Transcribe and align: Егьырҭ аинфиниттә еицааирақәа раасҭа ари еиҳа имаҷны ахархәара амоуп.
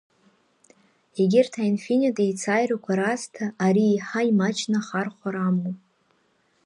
Егьырҭ 1.19 1.53
аинфиниттә 1.61 2.21
еицааирақәа 2.23 2.93
раасҭа 2.99 3.45
ари 3.65 3.85
еиҳа 3.89 4.21
имаҷны 4.29 4.77
ахархәара 4.79 5.41
амоуп. 5.49 5.79